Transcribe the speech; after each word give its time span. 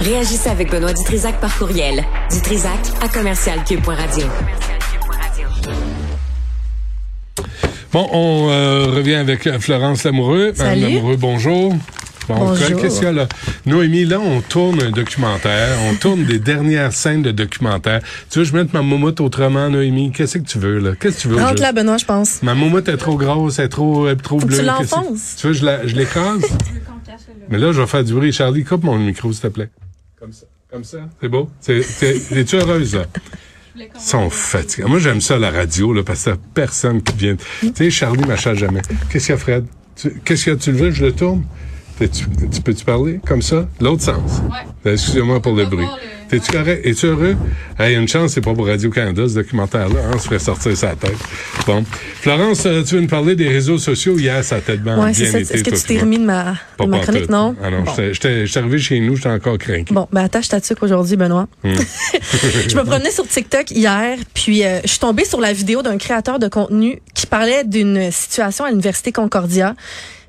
Réagissez 0.00 0.48
avec 0.48 0.70
Benoît 0.70 0.92
Dutrisac 0.94 1.40
par 1.40 1.56
courriel. 1.58 2.02
Dutrisac 2.32 2.78
à 3.02 3.08
commercialcube.radio. 3.08 4.26
Bon, 7.92 8.08
on 8.12 8.48
euh, 8.50 8.86
revient 8.86 9.16
avec 9.16 9.46
euh, 9.46 9.58
Florence 9.58 10.04
Lamoureux. 10.04 10.52
Madame 10.56 10.80
Salut. 10.80 10.94
Lamoureux, 10.94 11.16
bonjour. 11.16 11.74
Bon, 12.28 12.36
Bonjour. 12.36 12.80
Qu'est-ce 12.80 12.96
qu'il 13.00 13.04
y 13.04 13.10
a 13.10 13.12
là? 13.12 13.26
Noémie, 13.66 14.04
là, 14.04 14.20
on 14.20 14.40
tourne 14.40 14.80
un 14.80 14.90
documentaire. 14.90 15.76
On 15.90 15.94
tourne 15.96 16.24
des 16.24 16.38
dernières 16.38 16.92
scènes 16.92 17.22
de 17.22 17.32
documentaire. 17.32 18.00
Tu 18.30 18.38
veux 18.38 18.44
que 18.44 18.50
je 18.50 18.56
mette 18.56 18.72
ma 18.72 18.82
moumoute 18.82 19.20
autrement, 19.20 19.68
Noémie? 19.68 20.12
Qu'est-ce 20.12 20.38
que 20.38 20.44
tu 20.44 20.58
veux, 20.58 20.78
là? 20.78 20.92
Qu'est-ce 20.98 21.16
que 21.16 21.22
tu 21.22 21.28
veux? 21.28 21.42
Rentre 21.42 21.60
là, 21.60 21.72
Benoît, 21.72 21.98
je 21.98 22.04
pense. 22.04 22.42
Ma 22.42 22.54
moumoute 22.54 22.88
est 22.88 22.96
trop 22.96 23.16
grosse, 23.16 23.58
elle 23.58 23.66
est 23.66 23.68
trop, 23.68 24.06
elle 24.06 24.14
est 24.14 24.16
trop 24.22 24.38
Faut 24.38 24.46
que 24.46 24.52
bleue. 24.52 24.58
tu 24.60 24.64
l'enfonces. 24.64 25.36
Tu 25.38 25.48
veux, 25.48 25.52
que 25.52 25.88
je 25.88 25.96
l'écrase? 25.96 26.42
Mais 27.48 27.58
là, 27.58 27.72
je 27.72 27.80
vais 27.80 27.86
faire 27.88 28.04
du 28.04 28.14
bruit. 28.14 28.32
Charlie, 28.32 28.64
coupe 28.64 28.84
mon 28.84 28.96
micro, 28.96 29.32
s'il 29.32 29.42
te 29.42 29.48
plaît. 29.48 29.68
Comme 30.20 30.32
ça. 30.32 30.46
Comme 30.70 30.84
ça? 30.84 30.98
C'est 31.20 31.28
beau? 31.28 31.50
Es-tu 31.66 32.56
heureuse, 32.56 32.94
là? 32.94 33.06
Ils 33.76 33.88
sont 33.98 34.28
fatigués. 34.30 34.86
Moi, 34.86 34.98
j'aime 34.98 35.20
ça, 35.20 35.38
la 35.38 35.50
radio, 35.50 35.92
là, 35.92 36.02
parce 36.02 36.24
que 36.24 36.30
personne 36.54 37.02
qui 37.02 37.16
vient. 37.16 37.36
Tu 37.60 37.72
sais, 37.74 37.90
Charlie 37.90 38.24
m'achète 38.26 38.56
jamais. 38.56 38.82
Qu'est-ce 39.10 39.26
qu'il 39.26 39.32
y 39.34 39.38
a, 39.38 39.40
Fred? 39.40 39.64
Tu- 39.96 40.20
Qu'est-ce 40.24 40.44
qu'il 40.44 40.52
y 40.52 40.56
a? 40.56 40.58
Tu 40.58 40.72
le 40.72 40.78
veux? 40.78 40.90
Je 40.90 41.06
le 41.06 41.12
tourne? 41.12 41.44
Tu 41.98 42.60
peux-tu 42.62 42.84
parler? 42.84 43.20
Comme 43.26 43.42
ça? 43.42 43.68
L'autre 43.80 44.02
sens. 44.02 44.42
Ouais. 44.84 44.92
Excusez-moi 44.92 45.40
pour 45.40 45.54
le 45.54 45.66
bruit. 45.66 45.86
T'es-tu 46.30 46.52
correct? 46.52 46.86
Es-tu 46.86 47.06
heureux? 47.06 47.36
Hey, 47.78 47.96
une 47.96 48.06
chance, 48.06 48.32
c'est 48.34 48.40
pas 48.40 48.54
pour 48.54 48.66
Radio-Canada, 48.66 49.28
ce 49.28 49.34
documentaire-là. 49.34 50.00
Hein? 50.06 50.10
On 50.14 50.18
se 50.18 50.26
ferait 50.26 50.38
sortir 50.38 50.76
sa 50.76 50.94
tête. 50.94 51.16
Bon. 51.66 51.84
Florence, 52.20 52.66
euh, 52.66 52.84
tu 52.84 52.94
veux 52.94 53.00
nous 53.00 53.08
parler 53.08 53.34
des 53.34 53.48
réseaux 53.48 53.78
sociaux? 53.78 54.16
Hier, 54.16 54.44
ça 54.44 54.56
a 54.56 54.60
tellement 54.60 54.96
Ouais, 55.00 55.10
bien 55.10 55.12
c'est 55.12 55.26
ça. 55.26 55.38
été. 55.40 55.54
Est-ce 55.54 55.64
que 55.64 55.70
tu 55.74 55.82
t'es 55.82 55.98
remis 55.98 56.18
de 56.18 56.24
ma, 56.24 56.54
Pas 56.76 56.84
de 56.84 56.90
ma 56.90 57.00
chronique? 57.00 57.28
Non? 57.28 57.56
Ah 57.60 57.70
non, 57.70 57.82
Bon. 57.82 57.92
j'étais 58.12 58.46
j'étais 58.46 58.58
arrivé 58.60 58.78
chez 58.78 59.00
nous, 59.00 59.16
j'étais 59.16 59.28
encore 59.28 59.58
craqué. 59.58 59.84
Bon, 59.90 60.06
ben 60.12 60.22
attache 60.24 60.48
ta 60.48 60.60
tuque 60.60 60.82
aujourd'hui, 60.84 61.16
Benoît. 61.16 61.48
Hmm. 61.64 61.72
je 62.68 62.76
me 62.76 62.82
promenais 62.84 63.10
sur 63.10 63.26
TikTok 63.26 63.72
hier, 63.72 64.16
puis 64.32 64.64
euh, 64.64 64.78
je 64.84 64.88
suis 64.88 64.98
tombée 65.00 65.24
sur 65.24 65.40
la 65.40 65.52
vidéo 65.52 65.82
d'un 65.82 65.98
créateur 65.98 66.38
de 66.38 66.46
contenu 66.46 67.00
qui 67.12 67.26
parlait 67.26 67.64
d'une 67.64 68.10
situation 68.12 68.64
à 68.64 68.70
l'université 68.70 69.10
Concordia. 69.10 69.74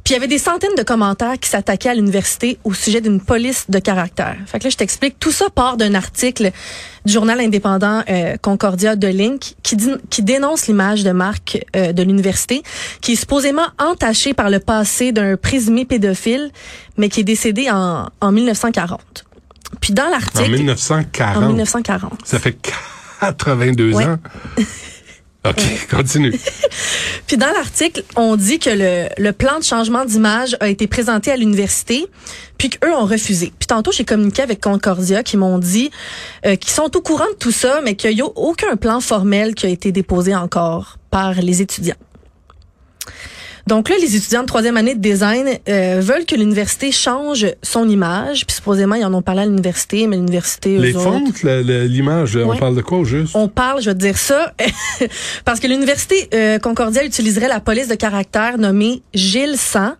Puis 0.03 0.13
il 0.13 0.17
y 0.17 0.17
avait 0.17 0.27
des 0.27 0.39
centaines 0.39 0.73
de 0.75 0.83
commentaires 0.83 1.39
qui 1.39 1.47
s'attaquaient 1.49 1.89
à 1.89 1.93
l'université 1.93 2.57
au 2.63 2.73
sujet 2.73 3.01
d'une 3.01 3.21
police 3.21 3.65
de 3.69 3.77
caractère. 3.79 4.35
Fait 4.47 4.57
que 4.57 4.63
là, 4.63 4.69
je 4.71 4.75
t'explique. 4.77 5.19
Tout 5.19 5.31
ça 5.31 5.49
part 5.53 5.77
d'un 5.77 5.93
article 5.93 6.51
du 7.05 7.13
journal 7.13 7.39
indépendant 7.39 8.03
euh, 8.09 8.35
Concordia 8.41 8.95
de 8.95 9.07
Link 9.07 9.53
qui, 9.61 9.75
dit- 9.75 9.91
qui 10.09 10.23
dénonce 10.23 10.67
l'image 10.67 11.03
de 11.03 11.11
marque 11.11 11.59
euh, 11.75 11.93
de 11.93 12.01
l'université, 12.03 12.63
qui 13.01 13.13
est 13.13 13.15
supposément 13.15 13.67
entachée 13.79 14.33
par 14.33 14.49
le 14.49 14.59
passé 14.59 15.11
d'un 15.11 15.37
présumé 15.37 15.85
pédophile, 15.85 16.51
mais 16.97 17.07
qui 17.09 17.19
est 17.19 17.23
décédé 17.23 17.69
en, 17.69 18.07
en 18.21 18.31
1940. 18.31 19.25
Puis 19.79 19.93
dans 19.93 20.05
En 20.07 20.09
l'article, 20.09 20.51
1940. 20.51 21.43
en 21.43 21.47
1940. 21.47 22.13
Ça 22.25 22.39
fait 22.39 22.57
82 23.21 23.93
Ouais. 23.93 24.05
ans. 24.05 24.17
OK, 25.47 25.61
continue. 25.89 26.33
Puis 27.25 27.37
dans 27.37 27.51
l'article, 27.51 28.03
on 28.15 28.35
dit 28.35 28.59
que 28.59 28.69
le, 28.69 29.09
le 29.17 29.31
plan 29.31 29.57
de 29.57 29.63
changement 29.63 30.05
d'image 30.05 30.55
a 30.59 30.67
été 30.67 30.85
présenté 30.87 31.31
à 31.31 31.35
l'université, 31.35 32.05
puis 32.57 32.69
qu'eux 32.69 32.93
ont 32.93 33.05
refusé. 33.05 33.51
Puis 33.57 33.67
tantôt, 33.67 33.91
j'ai 33.91 34.05
communiqué 34.05 34.43
avec 34.43 34.61
Concordia 34.61 35.23
qui 35.23 35.37
m'ont 35.37 35.57
dit 35.57 35.89
euh, 36.45 36.55
qu'ils 36.55 36.71
sont 36.71 36.95
au 36.95 37.01
courant 37.01 37.29
de 37.31 37.37
tout 37.37 37.51
ça, 37.51 37.81
mais 37.83 37.95
qu'il 37.95 38.13
n'y 38.13 38.21
a 38.21 38.27
aucun 38.35 38.75
plan 38.75 38.99
formel 38.99 39.55
qui 39.55 39.65
a 39.65 39.69
été 39.69 39.91
déposé 39.91 40.35
encore 40.35 40.97
par 41.09 41.33
les 41.33 41.61
étudiants. 41.61 41.95
Donc 43.67 43.89
là, 43.89 43.95
les 44.01 44.15
étudiants 44.15 44.41
de 44.41 44.47
troisième 44.47 44.77
année 44.77 44.95
de 44.95 44.99
design 44.99 45.47
euh, 45.69 45.99
veulent 46.01 46.25
que 46.25 46.35
l'université 46.35 46.91
change 46.91 47.47
son 47.63 47.87
image. 47.87 48.45
Puis 48.45 48.55
supposément, 48.55 48.95
ils 48.95 49.05
en 49.05 49.13
ont 49.13 49.21
parlé 49.21 49.41
à 49.41 49.45
l'université, 49.45 50.07
mais 50.07 50.15
l'université, 50.15 50.77
Les 50.77 50.93
fontes, 50.93 51.43
l'image, 51.43 52.37
on 52.37 52.55
parle 52.57 52.75
de 52.75 52.81
quoi 52.81 52.99
au 52.99 53.05
juste? 53.05 53.35
on 53.35 53.47
parle, 53.47 53.81
je 53.81 53.89
vais 53.89 53.95
te 53.95 53.99
dire 53.99 54.17
ça, 54.17 54.53
parce 55.45 55.59
que 55.59 55.67
l'université 55.67 56.29
euh, 56.33 56.59
Concordia 56.59 57.03
utiliserait 57.03 57.47
la 57.47 57.59
police 57.59 57.87
de 57.87 57.95
caractère 57.95 58.57
nommée 58.57 59.01
Gilles 59.13 59.57
100 59.57 59.93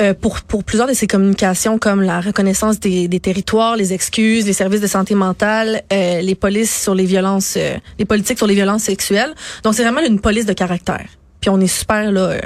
euh, 0.00 0.14
pour, 0.14 0.40
pour 0.40 0.64
plusieurs 0.64 0.88
de 0.88 0.94
ses 0.94 1.06
communications 1.06 1.78
comme 1.78 2.00
la 2.00 2.20
reconnaissance 2.20 2.80
des, 2.80 3.06
des 3.06 3.20
territoires, 3.20 3.76
les 3.76 3.92
excuses, 3.92 4.46
les 4.46 4.54
services 4.54 4.80
de 4.80 4.86
santé 4.86 5.14
mentale, 5.14 5.82
euh, 5.92 6.22
les 6.22 6.34
polices 6.34 6.82
sur 6.82 6.94
les 6.94 7.04
violences, 7.04 7.54
euh, 7.58 7.76
les 7.98 8.06
politiques 8.06 8.38
sur 8.38 8.46
les 8.46 8.54
violences 8.54 8.84
sexuelles. 8.84 9.34
Donc 9.62 9.74
c'est 9.74 9.82
vraiment 9.82 10.00
une 10.00 10.18
police 10.18 10.46
de 10.46 10.54
caractère. 10.54 11.06
Puis 11.40 11.50
on 11.50 11.60
est 11.60 11.66
super 11.66 12.10
là, 12.12 12.20
euh, 12.30 12.40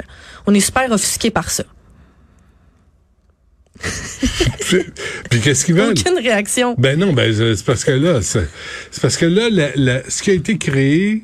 on 0.47 0.53
est 0.53 0.59
super 0.59 0.91
offusqué 0.91 1.31
par 1.31 1.49
ça. 1.51 1.63
Puis, 5.29 5.41
qu'est-ce 5.41 5.65
qu'ils 5.65 5.75
veulent? 5.75 5.91
Aucune 5.97 6.17
réaction. 6.17 6.75
Ben 6.77 6.97
non, 6.97 7.13
ben 7.13 7.33
c'est 7.33 7.55
c'est 7.57 7.65
parce 7.65 7.83
que 7.83 7.91
là, 7.91 8.21
c'est 8.21 8.47
parce 9.01 9.17
que 9.17 9.25
là, 9.25 9.49
la- 9.51 9.75
la- 9.75 10.09
ce 10.09 10.23
qui 10.23 10.31
a 10.31 10.33
été 10.33 10.57
créé 10.57 11.23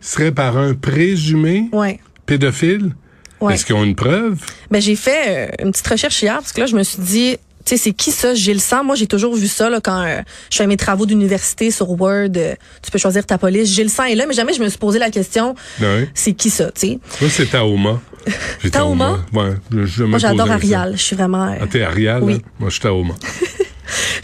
serait 0.00 0.32
par 0.32 0.56
un 0.56 0.74
présumé 0.74 1.68
Ouais. 1.72 1.98
pédophile. 2.26 2.92
Ouais. 3.40 3.54
Est-ce 3.54 3.66
qu'ils 3.66 3.74
ont 3.76 3.84
une 3.84 3.94
preuve? 3.94 4.40
Ben 4.70 4.80
j'ai 4.80 4.96
fait 4.96 5.48
euh, 5.60 5.64
une 5.64 5.70
petite 5.72 5.86
recherche 5.86 6.20
hier 6.22 6.34
parce 6.34 6.52
que 6.52 6.60
là 6.60 6.66
je 6.66 6.74
me 6.76 6.82
suis 6.82 7.00
dit 7.02 7.36
sais 7.68 7.76
c'est 7.76 7.92
qui 7.92 8.10
ça 8.10 8.34
Gilles 8.34 8.60
Sang 8.60 8.84
Moi 8.84 8.94
j'ai 8.96 9.06
toujours 9.06 9.34
vu 9.34 9.46
ça 9.48 9.70
là 9.70 9.80
quand 9.80 10.02
euh, 10.04 10.20
je 10.50 10.56
fais 10.56 10.66
mes 10.66 10.76
travaux 10.76 11.06
d'université 11.06 11.70
sur 11.70 11.90
Word, 11.90 12.30
euh, 12.36 12.54
tu 12.82 12.90
peux 12.90 12.98
choisir 12.98 13.24
ta 13.26 13.38
police. 13.38 13.68
Gilles 13.72 13.90
Sang 13.90 14.04
est 14.04 14.14
là 14.14 14.26
mais 14.26 14.34
jamais 14.34 14.52
je 14.54 14.60
me 14.62 14.68
suis 14.68 14.78
posé 14.78 14.98
la 14.98 15.10
question 15.10 15.54
Ben 15.78 16.00
oui. 16.02 16.08
c'est 16.14 16.32
qui 16.32 16.50
ça, 16.50 16.70
tu 16.72 16.80
sais? 16.80 16.98
Moi, 17.20 17.30
c'est 17.30 17.46
Taoma. 17.50 18.00
Taoma? 18.72 19.20
Ouais. 19.32 19.54
Moi 20.00 20.18
j'adore. 20.18 20.50
Arial, 20.50 20.92
je 20.96 21.02
suis 21.02 21.16
vraiment 21.16 21.46
euh, 21.48 21.56
Ah, 21.62 21.66
t'es 21.70 21.82
Arial? 21.82 22.22
Oui. 22.22 22.34
hein? 22.34 22.50
Moi, 22.58 22.68
je 22.68 22.74
suis 22.74 22.82
Taoma. 22.82 23.14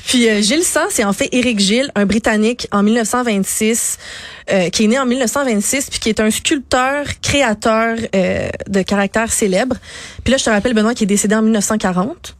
Puis 0.06 0.28
euh, 0.28 0.42
Gilles 0.42 0.62
Sang, 0.64 0.86
c'est 0.90 1.04
en 1.04 1.12
fait 1.12 1.28
Éric 1.32 1.58
Gilles, 1.58 1.90
un 1.94 2.04
Britannique 2.06 2.68
en 2.70 2.82
1926, 2.82 3.98
euh, 4.52 4.68
qui 4.68 4.84
est 4.84 4.86
né 4.88 4.98
en 4.98 5.06
1926, 5.06 5.88
puis 5.90 5.98
qui 6.00 6.08
est 6.10 6.20
un 6.20 6.30
sculpteur, 6.30 7.06
créateur 7.22 7.96
euh, 8.14 8.48
de 8.68 8.82
caractère 8.82 9.32
célèbre. 9.32 9.76
Puis 10.22 10.30
là, 10.32 10.36
je 10.36 10.44
te 10.44 10.50
rappelle, 10.50 10.74
Benoît, 10.74 10.94
qui 10.94 11.04
est 11.04 11.08
décédé 11.08 11.34
en 11.34 11.42
1940. 11.42 12.36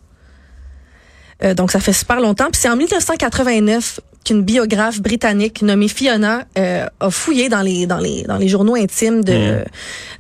Euh, 1.42 1.54
donc, 1.54 1.70
ça 1.70 1.80
fait 1.80 1.92
super 1.92 2.20
longtemps. 2.20 2.50
Puis 2.50 2.60
c'est 2.60 2.68
en 2.68 2.76
1989 2.76 4.00
qu'une 4.24 4.42
biographe 4.42 5.00
britannique 5.00 5.62
nommée 5.62 5.88
Fiona 5.88 6.44
euh, 6.58 6.86
a 7.00 7.10
fouillé 7.10 7.48
dans 7.48 7.62
les 7.62 7.86
dans 7.86 7.98
les 7.98 8.22
dans 8.22 8.36
les 8.36 8.48
journaux 8.48 8.74
intimes 8.74 9.22
de 9.22 9.58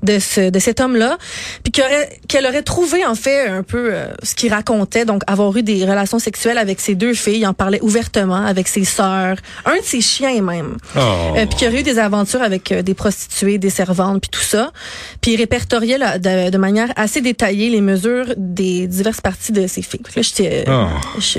de 0.02 0.18
ce 0.18 0.50
de 0.50 0.58
cet 0.58 0.80
homme-là, 0.80 1.16
puis 1.62 1.72
qu'elle 1.72 1.84
aurait, 1.86 2.18
qu'elle 2.28 2.46
aurait 2.46 2.62
trouvé 2.62 3.04
en 3.06 3.14
fait 3.14 3.48
un 3.48 3.62
peu 3.62 3.92
euh, 3.92 4.06
ce 4.22 4.34
qu'il 4.34 4.52
racontait, 4.52 5.04
donc 5.04 5.22
avoir 5.26 5.56
eu 5.56 5.62
des 5.62 5.84
relations 5.84 6.18
sexuelles 6.18 6.58
avec 6.58 6.80
ses 6.80 6.94
deux 6.94 7.14
filles, 7.14 7.38
il 7.38 7.46
en 7.46 7.54
parlait 7.54 7.80
ouvertement 7.82 8.44
avec 8.44 8.68
ses 8.68 8.84
sœurs, 8.84 9.36
un 9.64 9.76
de 9.76 9.84
ses 9.84 10.00
chiens 10.00 10.42
même. 10.42 10.76
Oh. 10.96 11.00
Euh, 11.36 11.46
puis 11.46 11.56
qu'il 11.56 11.68
aurait 11.68 11.80
eu 11.80 11.82
des 11.82 11.98
aventures 11.98 12.42
avec 12.42 12.70
euh, 12.72 12.82
des 12.82 12.94
prostituées, 12.94 13.58
des 13.58 13.70
servantes, 13.70 14.20
puis 14.20 14.30
tout 14.30 14.40
ça. 14.40 14.72
Puis 15.20 15.32
il 15.32 15.36
répertoriait 15.36 15.98
là, 15.98 16.18
de, 16.18 16.50
de 16.50 16.58
manière 16.58 16.92
assez 16.96 17.20
détaillée 17.20 17.70
les 17.70 17.80
mesures 17.80 18.26
des 18.36 18.86
diverses 18.86 19.20
parties 19.20 19.52
de 19.52 19.66
ses 19.66 19.82
filles. 19.82 20.00
Là, 20.14 20.22
je, 20.22 20.64
Oh. 20.66 20.86
je, 21.18 21.38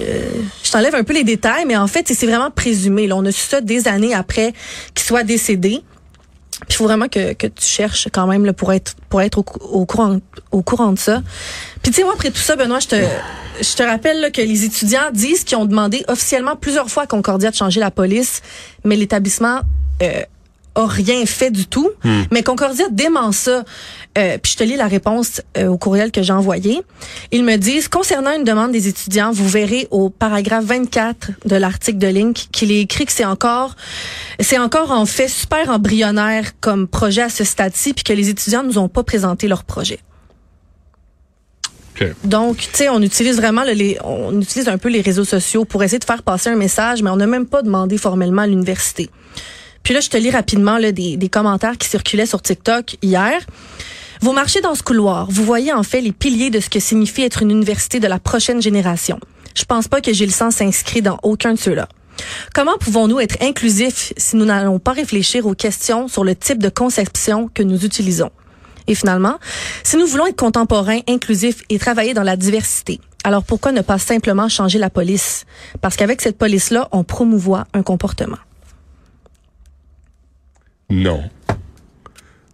je 0.64 0.72
t'enlève 0.72 0.96
un 0.96 1.04
peu 1.04 1.14
les 1.14 1.24
détails, 1.24 1.66
mais 1.66 1.78
en 1.78 1.88
fait, 1.88 2.08
c'est 2.08 2.26
vraiment 2.26 2.50
présumé. 2.56 3.08
Là. 3.08 3.16
On 3.16 3.26
a 3.26 3.32
su 3.32 3.42
ça 3.42 3.62
des 3.62 3.88
années 3.88 4.14
après 4.14 4.54
qu'il 4.94 5.06
soit 5.06 5.24
décédé. 5.24 5.82
Il 6.70 6.74
faut 6.74 6.86
vraiment 6.86 7.08
que, 7.10 7.34
que 7.34 7.48
tu 7.48 7.66
cherches 7.66 8.08
quand 8.14 8.28
même 8.28 8.46
là, 8.46 8.54
pour 8.54 8.72
être 8.72 8.96
pour 9.10 9.22
être 9.22 9.38
au 9.40 9.86
courant 9.86 10.20
au 10.52 10.62
courant 10.62 10.94
de 10.94 11.00
ça. 11.00 11.22
Puis 11.84 11.92
tu 11.92 11.98
sais 11.98 12.04
moi 12.04 12.14
après 12.14 12.32
tout 12.32 12.38
ça 12.38 12.56
Benoît, 12.56 12.80
je 12.80 12.88
te 12.88 12.96
je 13.62 13.76
te 13.76 13.84
rappelle 13.84 14.22
là, 14.22 14.32
que 14.32 14.42
les 14.42 14.64
étudiants 14.64 15.12
disent 15.14 15.44
qu'ils 15.44 15.58
ont 15.58 15.66
demandé 15.66 16.04
officiellement 16.08 16.56
plusieurs 16.56 16.90
fois 16.90 17.04
à 17.04 17.08
Concordia 17.08 17.52
de 17.52 17.56
changer 17.56 17.80
la 17.80 17.92
police, 17.92 18.42
mais 18.84 18.96
l'établissement 18.96 19.62
euh, 20.02 20.24
a 20.76 20.86
rien 20.86 21.26
fait 21.26 21.52
du 21.52 21.66
tout. 21.68 21.90
Mais 22.32 22.44
Concordia 22.44 22.86
dément 22.92 23.32
ça. 23.32 23.64
Euh, 24.18 24.38
puis 24.42 24.54
je 24.54 24.58
te 24.58 24.64
lis 24.64 24.76
la 24.78 24.88
réponse 24.88 25.42
euh, 25.58 25.68
au 25.68 25.78
courriel 25.78 26.12
que 26.12 26.22
j'ai 26.24 26.32
envoyé. 26.34 26.82
Ils 27.32 27.44
me 27.44 27.58
disent, 27.58 27.88
concernant 27.90 28.32
une 28.36 28.44
demande 28.46 28.72
des 28.72 28.88
étudiants, 28.88 29.32
vous 29.32 29.48
verrez 29.48 29.88
au 29.92 30.10
paragraphe 30.10 30.64
24 30.66 31.32
de 31.46 31.56
l'article 31.56 31.98
de 31.98 32.08
Link 32.08 32.48
qu'il 32.52 32.72
est 32.72 32.80
écrit 32.82 33.06
que 33.06 33.12
c'est 33.12 33.26
encore, 33.26 33.76
c'est 34.40 34.58
encore 34.58 34.92
en 34.92 35.06
fait 35.06 35.28
super 35.28 35.70
embryonnaire 35.70 36.60
comme 36.62 36.88
projet 36.88 37.24
à 37.24 37.30
ce 37.30 37.44
stade-ci, 37.44 37.94
puis 37.94 38.04
que 38.06 38.14
les 38.14 38.30
étudiants 38.30 38.64
nous 38.64 38.78
ont 38.78 38.88
pas 38.90 39.04
présenté 39.04 39.48
leur 39.50 39.64
projet. 39.66 40.00
OK. 42.00 42.08
Donc, 42.26 42.58
tu 42.58 42.68
sais, 42.74 42.90
on 42.90 43.02
utilise 43.02 43.38
vraiment 43.38 43.64
le- 43.64 43.72
les, 43.72 43.98
on 44.04 44.40
utilise 44.42 44.68
un 44.68 44.78
peu 44.78 44.90
les 44.90 45.02
réseaux 45.02 45.24
sociaux 45.26 45.64
pour 45.66 45.84
essayer 45.84 46.00
de 46.00 46.04
faire 46.06 46.24
passer 46.24 46.50
un 46.50 46.56
message, 46.56 47.02
mais 47.02 47.10
on 47.10 47.16
n'a 47.16 47.28
même 47.28 47.46
pas 47.46 47.62
demandé 47.62 47.98
formellement 47.98 48.42
à 48.44 48.48
l'université. 48.48 49.10
Puis 49.86 49.94
là, 49.94 50.00
je 50.00 50.10
te 50.10 50.18
lis 50.18 50.32
rapidement 50.32 50.80
là, 50.80 50.92
des, 50.92 51.30
commentaires 51.32 51.78
qui 51.78 51.88
circulaient 51.88 52.26
sur 52.26 52.42
TikTok 52.42 52.98
hier. 53.04 53.40
Vous 54.20 54.34
marchez 54.34 54.60
dans 54.60 54.74
ce 54.74 54.82
couloir, 54.82 55.30
vous 55.30 55.44
voyez 55.44 55.72
en 55.72 55.84
fait 55.84 56.02
les 56.02 56.12
piliers 56.12 56.50
de 56.50 56.60
ce 56.60 56.72
que 56.72 56.80
signifie 56.80 57.22
être 57.22 57.44
une 57.44 57.52
université 57.52 58.00
de 58.00 58.08
la 58.08 58.18
prochaine 58.18 58.62
génération. 58.62 59.20
Je 59.54 59.64
pense 59.64 59.88
pas 59.88 60.02
que 60.02 60.12
Gilles 60.12 60.34
Sens 60.34 60.56
s'inscrit 60.56 61.04
dans 61.04 61.20
aucun 61.22 61.54
de 61.54 61.60
ceux-là. 61.60 61.88
Comment 62.56 62.78
pouvons-nous 62.80 63.20
être 63.20 63.38
inclusifs 63.44 64.12
si 64.18 64.38
nous 64.38 64.46
n'allons 64.46 64.80
pas 64.80 64.94
réfléchir 64.94 65.46
aux 65.46 65.54
questions 65.54 66.08
sur 66.08 66.24
le 66.24 66.36
type 66.36 66.64
de 66.64 66.70
conception 66.70 67.48
que 67.54 67.62
nous 67.62 67.86
utilisons? 67.86 68.32
Et 68.88 68.96
finalement, 68.96 69.36
si 69.84 69.98
nous 69.98 70.08
voulons 70.08 70.26
être 70.26 70.36
contemporains, 70.40 71.02
inclusifs 71.08 71.62
et 71.70 71.78
travailler 71.78 72.16
dans 72.16 72.24
la 72.24 72.38
diversité, 72.38 73.00
alors 73.24 73.44
pourquoi 73.44 73.72
ne 73.72 73.82
pas 73.82 74.00
simplement 74.00 74.50
changer 74.50 74.80
la 74.80 74.90
police? 74.90 75.46
Parce 75.82 75.96
qu'avec 75.96 76.22
cette 76.22 76.40
police-là, 76.40 76.88
on 76.92 77.04
promouvoit 77.04 77.66
un 77.74 77.84
comportement. 77.84 78.38
Non. 80.90 81.24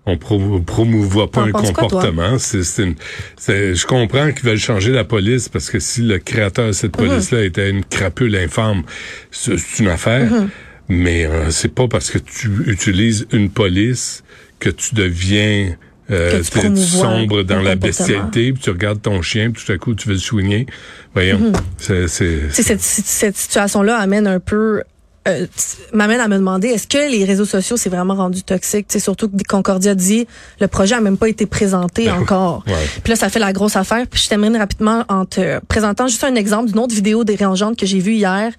On 0.06 0.18
promouvoit 0.18 1.30
pas 1.30 1.42
un 1.44 1.51
comportement. 1.51 2.38
C'est, 2.39 2.63
je 2.63 3.86
comprends 3.86 4.31
qu'ils 4.31 4.50
veulent 4.50 4.57
changer 4.57 4.92
la 4.92 5.04
police 5.04 5.48
parce 5.48 5.69
que 5.69 5.80
si 5.80 6.01
le 6.01 6.18
créateur 6.18 6.68
de 6.68 6.72
cette 6.72 7.00
mhm. 7.00 7.07
police-là 7.07 7.44
était 7.44 7.69
une 7.69 7.86
crapule 7.86 8.36
infâme, 8.36 8.83
c'est, 9.30 9.57
une 9.80 9.89
affaire. 9.89 10.31
Mhm. 10.31 10.50
Mais 10.89 11.25
euh, 11.25 11.51
c'est 11.51 11.74
pas 11.74 11.88
parce 11.88 12.10
que 12.10 12.18
tu 12.18 12.50
utilises 12.66 13.28
une 13.31 13.50
police 13.50 14.24
que 14.60 14.69
tu 14.69 14.95
deviens 14.95 15.75
euh, 16.10 16.44
sombre 16.44 17.44
dans 17.44 17.62
la 17.62 17.75
bestialité, 17.75 18.51
puis 18.51 18.62
tu 18.62 18.69
regardes 18.72 19.01
ton 19.01 19.22
chien, 19.22 19.51
puis 19.51 19.63
tout 19.63 19.72
à 19.72 19.77
coup 19.77 19.94
tu 19.94 20.07
veux 20.07 20.16
le 20.16 20.19
soigner. 20.19 20.66
Voyons, 21.13 21.39
mhm. 21.39 21.54
c'est, 21.77 22.07
cette, 22.07 22.81
cette 22.81 23.38
situation-là 23.38 23.98
amène 23.98 24.27
un 24.27 24.39
peu 24.39 24.81
euh, 25.27 25.45
m'amène 25.94 26.19
à 26.19 26.27
me 26.27 26.35
demander 26.35 26.69
est-ce 26.69 26.88
que 26.88 27.12
les 27.12 27.25
réseaux 27.25 27.45
sociaux 27.45 27.77
c'est 27.77 27.89
vraiment 27.89 28.15
rendu 28.15 28.41
toxique? 28.41 28.88
C'est 28.89 29.00
surtout 29.00 29.29
que 29.29 29.35
Concordia 29.47 29.94
dit 29.94 30.27
le 30.59 30.68
projet 30.68 30.95
a 30.95 31.01
même 31.01 31.18
pas 31.18 31.29
été 31.29 31.45
présenté 31.45 32.06
ben 32.06 32.21
encore. 32.21 32.63
Puis 32.65 33.12
là 33.12 33.15
ça 33.15 33.29
fait 33.29 33.38
la 33.39 33.53
grosse 33.53 33.75
affaire. 33.75 34.07
Puis 34.07 34.23
je 34.23 34.29
termine 34.29 34.57
rapidement 34.57 35.06
en 35.09 35.25
te 35.25 35.59
présentant 35.65 36.07
juste 36.07 36.23
un 36.23 36.33
exemple 36.33 36.69
d'une 36.69 36.79
autre 36.79 36.95
vidéo 36.95 37.23
dérangeante 37.23 37.77
que 37.77 37.85
j'ai 37.85 38.00
vue 38.00 38.13
hier 38.13 38.51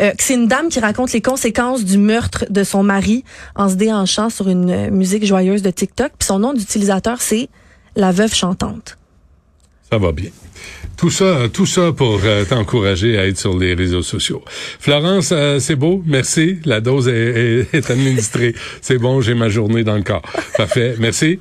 euh, 0.00 0.12
c'est 0.18 0.34
une 0.34 0.46
dame 0.46 0.68
qui 0.68 0.78
raconte 0.78 1.12
les 1.12 1.20
conséquences 1.20 1.84
du 1.84 1.98
meurtre 1.98 2.44
de 2.48 2.62
son 2.62 2.84
mari 2.84 3.24
en 3.56 3.68
se 3.68 3.74
déhanchant 3.74 4.30
sur 4.30 4.48
une 4.48 4.90
musique 4.90 5.26
joyeuse 5.26 5.62
de 5.62 5.70
TikTok. 5.70 6.12
Puis 6.18 6.26
son 6.26 6.38
nom 6.38 6.52
d'utilisateur 6.52 7.20
c'est 7.20 7.48
la 7.96 8.12
veuve 8.12 8.34
chantante. 8.34 8.98
Ça 9.90 9.98
va 9.98 10.12
bien 10.12 10.30
tout 11.04 11.10
ça, 11.10 11.50
tout 11.52 11.66
ça 11.66 11.92
pour 11.92 12.18
euh, 12.24 12.46
t'encourager 12.46 13.18
à 13.18 13.26
être 13.26 13.36
sur 13.36 13.58
les 13.58 13.74
réseaux 13.74 14.00
sociaux. 14.00 14.42
Florence, 14.80 15.32
euh, 15.32 15.58
c'est 15.58 15.76
beau, 15.76 16.02
merci. 16.06 16.60
La 16.64 16.80
dose 16.80 17.08
est, 17.08 17.68
est 17.74 17.90
administrée. 17.90 18.54
c'est 18.80 18.96
bon, 18.96 19.20
j'ai 19.20 19.34
ma 19.34 19.50
journée 19.50 19.84
dans 19.84 19.96
le 19.96 20.02
corps. 20.02 20.22
Parfait, 20.56 20.94
merci. 20.98 21.40